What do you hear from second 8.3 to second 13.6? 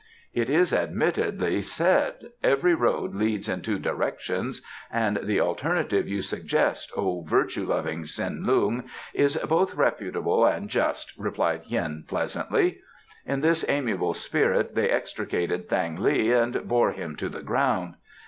Lung, is both reputable and just," replied Hien pleasantly. In